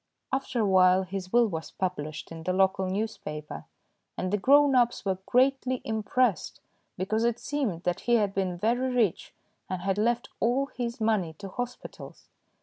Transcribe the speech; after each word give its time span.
After 0.33 0.61
a 0.61 0.65
while 0.65 1.03
his 1.03 1.31
will 1.31 1.45
was 1.45 1.69
published 1.69 2.31
in 2.31 2.41
the 2.41 2.53
local 2.53 2.87
newspaper, 2.89 3.65
and 4.17 4.33
the 4.33 4.37
grown 4.39 4.73
ups 4.73 5.05
were 5.05 5.19
greatly 5.27 5.79
impressed, 5.85 6.59
because 6.97 7.23
it 7.23 7.37
seemed 7.37 7.83
that 7.83 7.99
he 7.99 8.15
had 8.15 8.33
been 8.33 8.57
very 8.57 8.91
rich 8.91 9.35
and 9.69 9.83
had 9.83 9.99
left 9.99 10.29
all 10.39 10.71
his 10.75 10.99
money 10.99 11.33
to 11.33 11.49
hospitals. 11.49 12.29